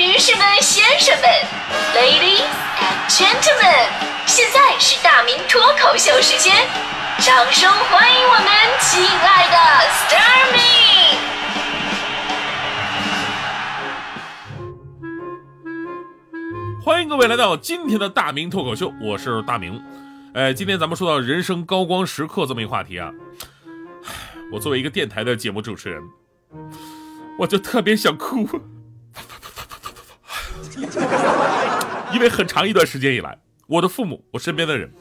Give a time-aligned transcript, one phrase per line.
[0.00, 1.28] 女士们、先生们
[1.94, 2.48] ，Ladies
[2.80, 3.86] and Gentlemen，
[4.24, 6.56] 现在是大明脱口秀时间，
[7.18, 8.46] 掌声欢迎我们
[8.80, 9.58] 亲爱的
[9.90, 10.58] s t a r m y
[16.82, 19.78] 欢迎各位来到今天的大明脱口秀，我是大明。
[20.32, 23.12] 哎，今天咱们说到人生高光时刻这么一个话题啊，
[24.50, 26.02] 我作为一个电台的节目主持人，
[27.38, 28.48] 我就特别想哭。
[32.14, 34.92] 因为很长一段时间以来，我的父母、我身边的人，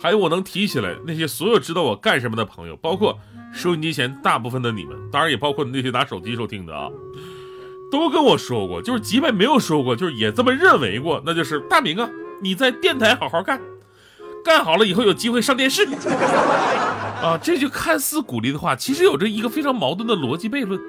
[0.00, 3.18] 还有我能提起来那些所有知道我干什么的朋友，包括
[3.52, 6.88] 收音机前大部分的你们，当然也包括那些拿手机收听的啊，
[7.90, 12.08] 都跟我说过，就是即便没有说过，就是也这么认为过，那就是大明啊，
[12.40, 13.60] 你在电台好好干，
[14.44, 15.86] 干好了以后有机会上电视。
[17.18, 20.80] 啊，这句看似鼓励的话，其实有着一个非常矛盾的逻辑悖论。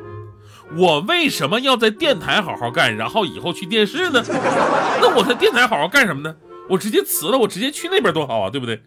[0.77, 4.23] 我为什么要在电台好好干，然后以后去电视呢？
[5.01, 6.35] 那我在电台好好干什么呢？
[6.69, 8.81] 我直接辞了，我直接去那边多好啊，对不对？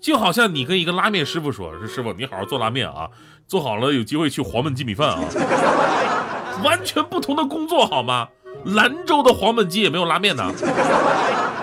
[0.00, 3.08] 就好像你跟一个拉面师傅说：“说师傅，你好好做拉面啊，
[3.48, 5.20] 做好了有机会去黄焖鸡米饭啊。
[6.62, 8.28] ”完全不同的工作好吗？
[8.66, 10.52] 兰州的黄焖鸡也没有拉面呢。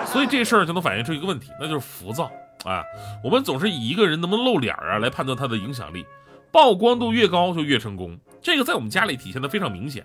[0.06, 2.24] 所以这事儿就能反映出一个问题，那就是浮躁
[2.64, 2.82] 啊。
[3.22, 6.04] 我们总是以一个人能不能露脸啊来判断他的影响力，
[6.52, 8.16] 曝光度越高就越成功。
[8.42, 10.04] 这个在我们家里体现的非常明显。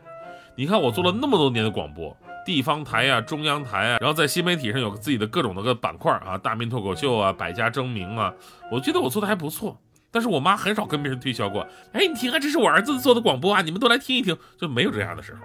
[0.55, 8.33] 你看，我做了那么多年的广播，地方台呀、中央台啊，然后在新媒体上有自己的各种的个板块啊，大明脱口秀啊、百家争鸣啊，
[8.71, 9.77] 我觉得我做的还不错。
[10.09, 11.67] 但是我妈很少跟别人推销过。
[11.91, 15.39] 哎，你听啊，这是我儿子做的广播啊，你们都来听一听，就没有这样的时候。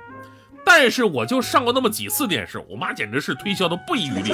[0.64, 4.32] 但是我就上过那么几次电视，我妈简直是推销的不遗余力。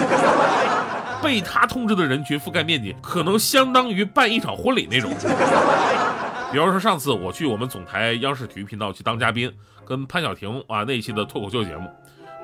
[1.23, 5.11] 被她通知的人群覆盖面积，可能相当于办一场婚礼那种。
[6.51, 9.53] 比方说，上次我去我们总台央视体育频道去当嘉宾，
[9.85, 11.91] 跟潘晓婷啊那一期的脱口秀节目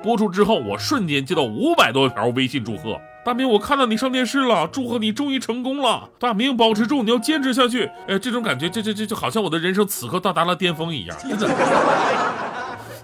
[0.03, 2.99] 播出之后，我瞬间接到五百多条微信祝贺。
[3.25, 6.07] 大明，我看到你上电视了，祝贺你终于成功了。
[6.19, 7.89] 大明，保持住，你要坚持下去。
[8.07, 11.49] 哎，这种感觉，这这这就好像我的人生此刻到达了巅峰一样，真的。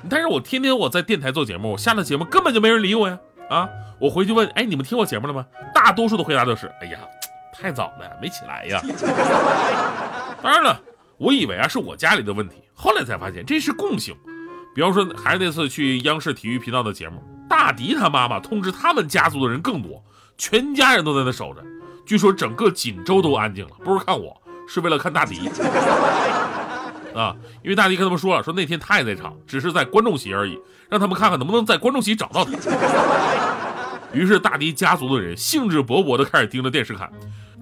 [0.07, 3.18] 但是我天天我在电台做节目，我下了节目根本就没人理我呀。
[3.50, 3.68] 啊，
[4.00, 5.44] 我回去问，哎，你们听我节目了吗？
[5.73, 7.00] 大多数的回答都是，哎呀，
[7.51, 8.79] 太早了，没起来呀。
[10.44, 10.79] 当然了。
[11.21, 14.15] 我以为啊是我家里的问题，后来才发现这是共性。
[14.73, 20.03] 比方说，还是那次去央视体育频道的节目，大迪他妈妈通知他们家族的人更多，
[20.35, 21.63] 全家人都在那守着。
[22.07, 24.35] 据说整个锦州都安静了，不是看我，
[24.67, 25.47] 是为了看大迪
[27.13, 27.35] 啊！
[27.61, 30.57] 因为大迪跟他们说了，说那天他也在场，只是在观众席而已，
[30.89, 32.51] 让他们看看能不能在观众席找到他。
[34.11, 37.07] 于是大迪家族的人兴致勃勃地开始盯着电视看。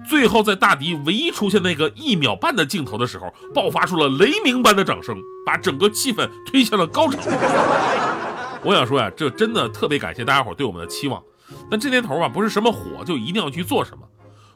[0.08, 5.16] 最后，在大迪唯一出现那个一秒半的镜头的时候，爆发出了雷鸣般的掌声，
[5.46, 7.18] 把整个气氛推向了高潮。
[8.64, 11.22] 我想说呀，这真的特别感谢大家伙对我们的期望。
[11.70, 14.06] 但这年头啊，不是什么火就一定要去做什么，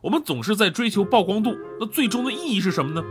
[0.02, 3.04] 我们总是在追求曝光度，那最终的意义是什么呢？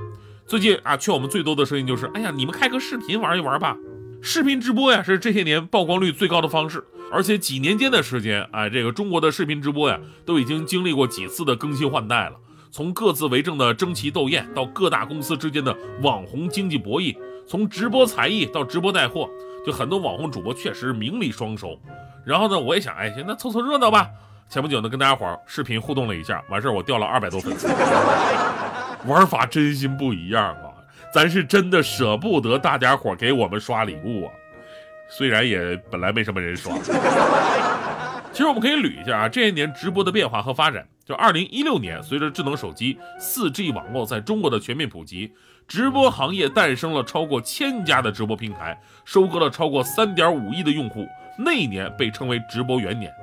[0.46, 3.78] 最近啊，劝我们最多的声音就是：哎呀，你们开个视频玩一玩吧。
[4.26, 12.38] 视频直播呀，是这些年曝光率最高的方式，而且几年间的时间，哎，这个中国的视频直播呀，都已经经历过几次的更新换代了。
[12.72, 17.14] 从各自为政的争奇斗艳，到各大公司之间的网红经济博弈，
[17.46, 19.30] 从直播才艺到直播带货，
[19.66, 21.78] 就很多网红主播确实名利双收。
[22.26, 24.08] 然后呢，我也想，哎，行，那凑凑热闹吧。
[24.48, 27.68] 前不久呢，跟大家伙视频互动了一下，完事儿我掉了二百多粉丝，
[29.06, 30.72] 玩法真心不一样啊。
[31.14, 34.34] 咱是真的舍不得大家伙给我们刷礼物啊，
[35.08, 36.76] 虽然也本来没什么人刷。
[38.32, 40.84] 其实我们可以捋一下啊，这些年直播的变化和发展。
[41.06, 45.32] 就二零一六年，随着智能手机、四 G 网络在中国的全面普及，
[45.68, 48.76] 直播行业诞生了超过千家的直播平台，
[49.06, 51.06] 收割了超过三点五亿的用户。
[51.38, 53.14] 那一年被称为直播元年。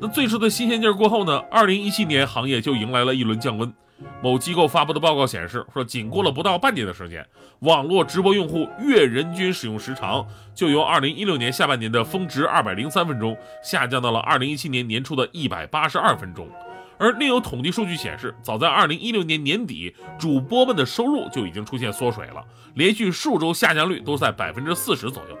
[0.00, 3.72] 那最初的新鲜劲儿过后呢，二零一七年行业就迎来了一轮降温。
[4.22, 7.26] 某机构发布的报告显示，说仅过了不到半年的时间，
[7.60, 16.48] 网络直播用户月人均使用时长就由2016年下半年的峰值203分钟，下降到了2017年年初的182分钟。
[16.98, 22.44] 而另有统计数据显示，早在2016年年底，主播们的收入就已经出现缩水了，
[22.74, 25.38] 连续数周下降率都在百分之四十左右。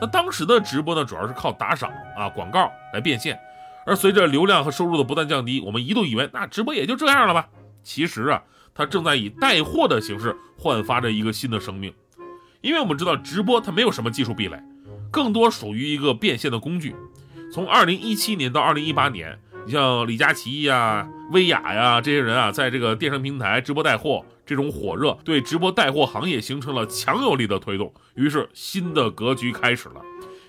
[0.00, 3.38] 那当时的直播呢，主要是靠打赏啊、广告来变现，
[3.84, 7.46] 而随着流量和收入的不断降低，我们一度以为那直播也就这样了吧。
[7.88, 8.42] 其实啊，
[8.74, 11.90] 它正在以带货的形式焕发着一个新的生命，
[12.60, 14.62] 因为我们知道直播它没有什么技术壁垒，
[15.10, 16.94] 更多属于一个变现的工具。
[17.50, 27.90] 从二零一七年到二零一八年，你像李佳琦呀、薇娅呀这些人啊，在这个电商平台直播带货这种火热，对直播带货行业形成了强有力的推动。
[28.16, 30.02] 于是新的格局开始了。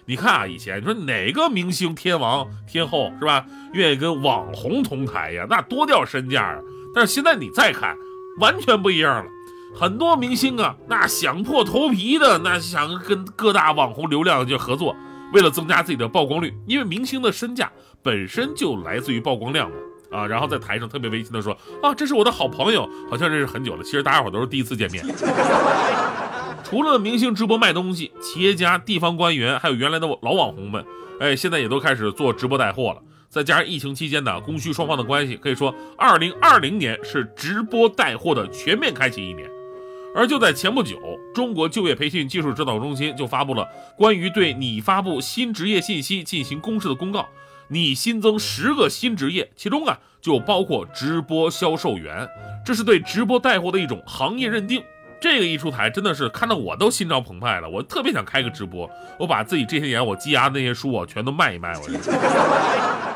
[0.06, 5.48] 你看啊，以前你说哪个明星天王天后是吧，愿意跟网红同台呀？
[5.50, 6.60] 那多掉身价啊！
[6.94, 7.96] 但是现在你再看，
[8.40, 9.32] 完全不一样了。
[9.76, 14.96] 很多明星啊，那想破头皮的，那想跟各大网红流量就合作，
[15.34, 17.72] 为了增加自己的曝光率，因为明星的身价
[18.02, 19.76] 本身就来自于曝光量嘛。
[20.12, 25.06] 啊，然后在台上特别温馨的说啊，这是我的好朋友，好像认识很久了，其实大家伙都是第一次见面。
[26.64, 30.84] 除了明星直播卖东西，企业家、地方官员，还有原来的老网红们，
[31.20, 33.02] 哎，现在也都开始做直播带货了。
[33.30, 39.48] 再加上疫情期间呢，供需双方的关系，可以说2020年是直播带货的全面开启一年。
[40.16, 40.98] 而就在前不久，
[41.36, 47.30] 中国就业培训技术指导中心就发布了关于对你发布新职业信息进行公示的公告，
[47.68, 52.28] 拟新增十个新职业，其中啊就包括直播销售员，
[52.66, 54.84] 这是对直播带货的一种行业认定。
[55.22, 58.90] 这个一出台，真的是看得我都心潮澎湃了，我特别想开个直播，
[59.20, 63.09] 我把自己这些年我积压的那些书啊全都卖一卖，我。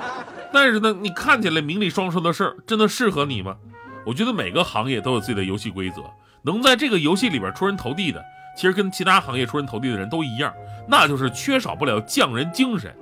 [0.53, 3.57] 但是呢，你看起来名利双收的事儿，真的适合你吗？
[4.05, 6.03] 我觉得每个行业都有自己的游戏规则。
[6.43, 8.23] 能在这个游戏里边出人头地的，
[8.55, 10.53] 其实跟其他行业出人头地的人都一样，
[10.87, 12.93] 那就是缺少不了匠人精神。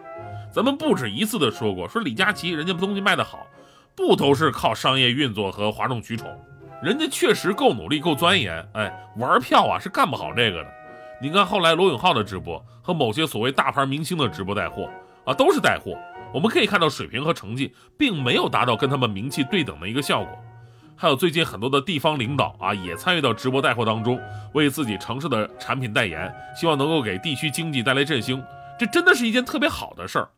[0.54, 3.46] 咱们不止一次的说过，说李佳琦人家东西卖得好，
[3.96, 6.30] 不都是靠商业运作和哗众取宠，
[6.82, 8.66] 人家确实够努力够钻研。
[8.74, 10.70] 哎，玩票啊是干不好这个的。
[11.22, 14.90] 你看后来罗永浩的直播和某些所谓大牌明星的直播带货
[15.26, 15.98] 啊，都是带货。
[16.34, 20.38] 我们可以看到水平和成绩并没有达到跟他们名气对等的一个效果。
[20.96, 24.20] 还有最近很多的地方领导啊，也参与到直播带货当中，
[24.54, 28.42] 为自己城市的产品代言，希望能够给地区经济带来振兴。
[28.80, 30.30] 这真的是一件特别好的事儿。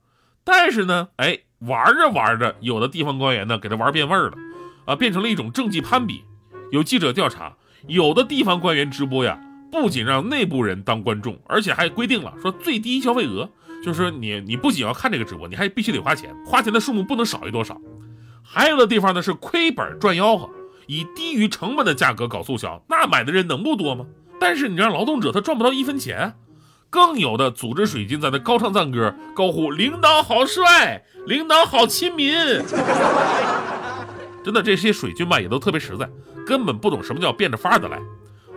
[0.46, 4.38] 但是呢，哎，玩着玩着，有的地方官员呢，给他玩变味儿了，
[4.86, 6.24] 啊，变成了一种政绩攀比。
[6.72, 7.54] 有记者调查，
[7.88, 9.38] 有的地方官员直播呀，
[9.70, 13.50] 不仅让内部人当观众，而且还规定了说最低消费额，
[13.84, 17.78] 就是说你你不仅要看这个直播，你还必须得花钱，花钱的数目不能少于多少。
[18.42, 20.50] 还有的地方呢是亏本赚吆喝，
[20.88, 24.06] 以低于成本的价格搞促销，那买的人能不多吗？
[24.40, 26.34] 但是你让劳动者他赚不到一分钱。
[26.90, 32.36] 更有的组织水军在那高唱赞歌，高呼领导好帅，领导好亲民。
[34.44, 36.08] 真的，这些水军吧也都特别实在，
[36.46, 38.00] 根本不懂什么叫变着法的来，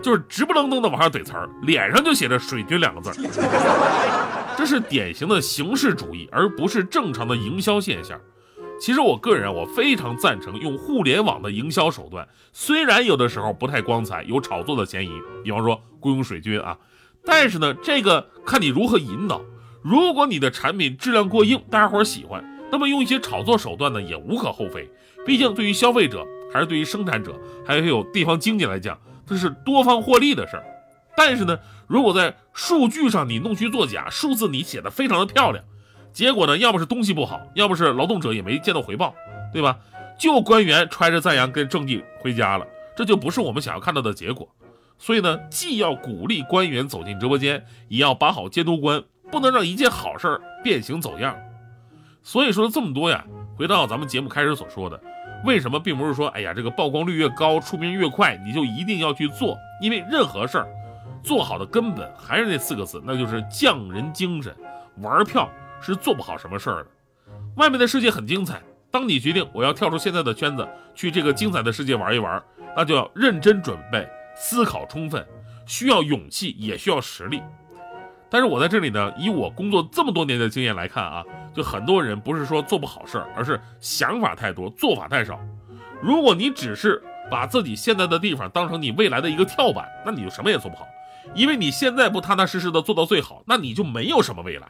[0.02, 3.10] 就是直不愣登的往上怼词儿，脸上就写着水军两个字。
[4.56, 8.18] 这是典型的形式主义，而不是正常的营销现象。
[8.80, 15.10] 其实我个人我非常赞成用互联网的营销手段，虽然有的时候不太光彩，有炒作的嫌疑，
[15.44, 16.76] 比方说雇佣水军啊，
[17.24, 19.42] 但是呢，这个看你如何引导。
[19.82, 22.42] 如果你的产品质量过硬，大家伙喜欢，
[22.72, 24.90] 那么用一些炒作手段呢，也无可厚非。
[25.24, 30.64] 毕竟对于消费者，还是对于生产者，还有地方经济来讲，这是多方获利的事儿。
[31.16, 35.64] 但是呢，如果在数据上你弄虚作假，数字你写的非常的漂亮。
[36.12, 39.14] 结果呢，要么是东西不好，要么是劳动者也没见到回报，
[39.52, 39.78] 对吧？
[40.18, 42.66] 就官员揣着赞扬跟政绩回家了，
[42.96, 44.48] 这就不是我们想要看到的结果。
[44.98, 51.36] 所以呢，既要鼓励官员走进直播间，也要把好监督关，不能让一件好事儿变形走样。
[52.22, 53.24] 所以说这么多呀，
[53.58, 54.98] 回到咱们节目开始所说的，
[55.44, 59.54] 为什么并不是说，哎呀，这个曝光率越高，出名越快，你就一定要去做？
[59.82, 60.66] 因为任何事儿
[61.26, 64.54] 做好的根本还是那四个字，那就是匠人精神，
[65.02, 65.50] 玩票。
[65.78, 66.86] 是做不好什么事儿的。
[67.56, 72.42] 外面的世界很精彩，当你决定我要跳出现在的圈子，去这个精彩的世界玩一玩，
[72.74, 75.24] 那就要认真准备，思考充分，
[75.66, 77.42] 需要勇气，也需要实力。
[78.30, 81.22] 但是我在这里呢，以我工作这么多年的经验来看啊，
[81.54, 85.38] 就很多人不是说做不好事儿，而是想法太多，做法太少。
[86.00, 90.86] 如果你只是把自己现在的地方当成你未来的一个跳板，那你就什么也做不好，
[91.34, 94.68] 因为你现在不踏踏实实的做到最好，那你就没有什么未来。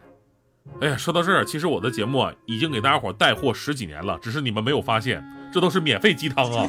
[0.80, 6.66] 哎呀，说到这儿，其实我的节目啊，已经给大家伙带货十几年了，只是你们没有发现，这都是免费鸡汤啊。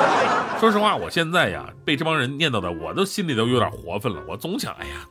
[0.58, 4.22] 说实话，我现在呀，被这帮人念叨的，我都心里都有点活分了。
[4.26, 5.06] 我总想，哎呀，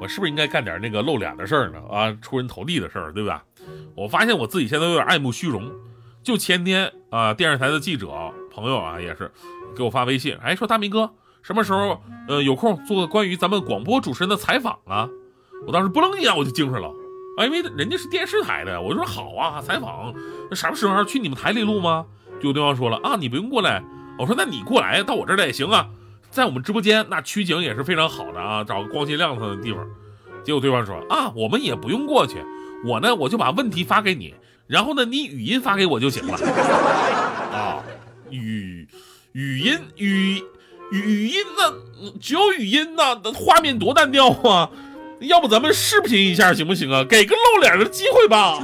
[0.00, 1.78] 我是不是应该干点那个露脸的事儿呢？
[1.88, 3.44] 啊，出人头地的事儿，对吧？
[3.94, 5.70] 我发现我自己现在有点爱慕虚荣。
[6.24, 8.08] 就前天啊，电视台的记者
[8.52, 9.30] 朋友啊，也是
[9.76, 11.08] 给我发微信，哎，说大明哥，
[11.42, 15.08] 什么时候呃有空做个关于咱们广播主持人的采访啊？
[15.66, 16.88] 我当时不楞一下我就精神了。
[17.36, 20.12] 啊，因为人家是电视台的，我就说好啊，采访，
[20.50, 22.04] 那什么时候去你们台里录吗？
[22.36, 23.82] 结果对方说了啊，你不用过来。
[24.18, 25.88] 我说那你过来到我这儿来也行啊，
[26.30, 29.86] 在我们直播间那取景也是非常好的啊，找个光鲜亮堂的地方。
[30.44, 32.36] 结果对方说啊，我们也不用过去，
[32.84, 34.34] 我呢我就把问题发给你，
[34.66, 36.34] 然后呢你语音发给我就行了。
[37.56, 37.82] 啊，
[38.28, 38.86] 语
[39.32, 40.42] 语音语
[40.92, 41.72] 语音呢，
[42.20, 44.68] 只有语音呢，画面多单调啊。
[45.20, 47.04] 要不咱们视频一下行不行啊？
[47.08, 48.58] 给个露脸的机会吧。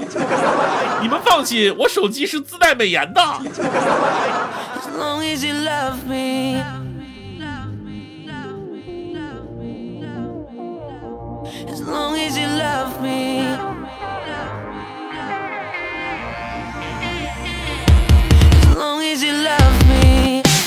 [1.01, 3.21] 你们放心，我手机是自带美颜的。
[3.21, 5.99] As long as you love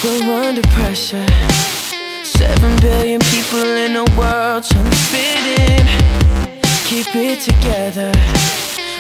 [0.03, 1.27] We're under pressure.
[2.24, 5.86] Seven billion people in the world trying to fit in.
[6.86, 8.12] Keep it together.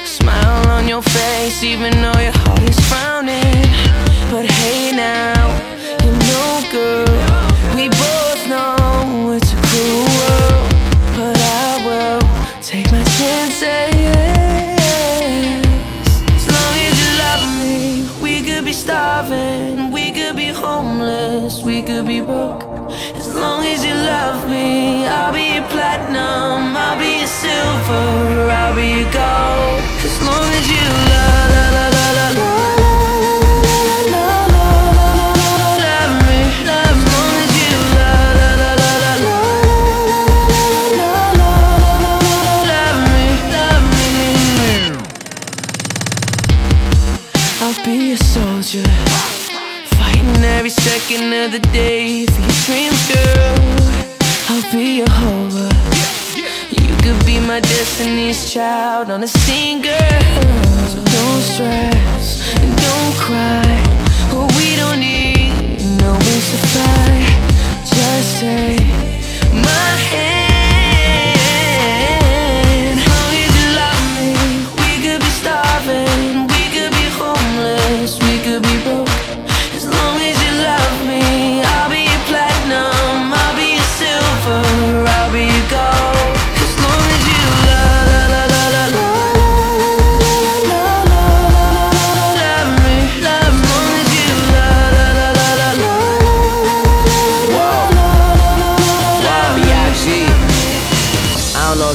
[0.05, 3.65] Smile on your face, even though your heart is frowning.
[4.29, 5.41] But hey now,
[6.05, 10.69] you know, girl, we both know it's a cruel world.
[11.17, 14.00] But I will take my chances.
[18.71, 22.63] Be starving, we could be homeless, we could be broke.
[23.19, 28.73] As long as you love me, I'll be your platinum, I'll be your silver, I'll
[28.73, 29.81] be your gold.
[30.07, 32.00] As long as you love, love, love,
[47.73, 48.83] I'll be a soldier,
[49.95, 53.55] fighting every second of the day for your dreams, girl.
[54.49, 55.71] I'll be your hover.
[56.35, 59.27] You could be my destiny's child on a
[59.81, 60.21] girl.
[60.91, 63.79] So don't stress and don't cry.
[64.33, 67.23] Oh, we don't need no wings to fly.
[67.85, 68.85] Just take
[69.63, 70.40] my hand.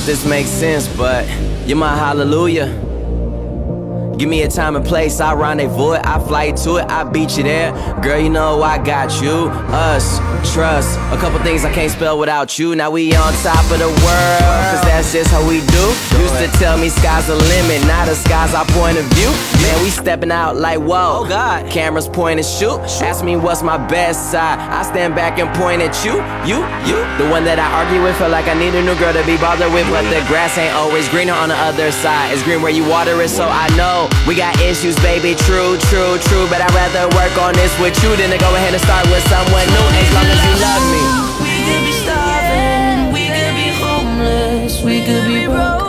[0.06, 1.26] This makes sense, but
[1.66, 2.95] you're my hallelujah.
[4.16, 7.36] Give me a time and place, I rendezvous it, I fly to it, I beat
[7.36, 7.72] you there.
[8.00, 10.18] Girl, you know I got you, us,
[10.54, 10.98] trust.
[11.12, 12.74] A couple things I can't spell without you.
[12.74, 15.86] Now we on top of the world, cause that's just how we do.
[16.16, 19.28] Used to tell me sky's the limit, now the sky's our point of view.
[19.60, 21.20] Man, we stepping out like whoa.
[21.20, 22.80] Oh God, cameras point and shoot.
[23.04, 24.58] Ask me what's my best side.
[24.58, 26.16] I stand back and point at you,
[26.48, 26.96] you, you.
[27.20, 29.36] The one that I argue with, feel like I need a new girl to be
[29.36, 32.32] bothered with, but the grass ain't always greener on the other side.
[32.32, 33.68] It's green where you water it, so I
[34.26, 35.34] we got issues, baby.
[35.34, 36.46] True, true, true.
[36.48, 39.24] But I'd rather work on this with you than to go ahead and start with
[39.28, 39.86] someone new.
[39.96, 41.02] As long as you love me.
[41.42, 45.85] We could be starving, we could be homeless, we could be broke.